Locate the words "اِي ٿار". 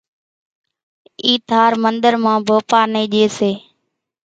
1.23-1.71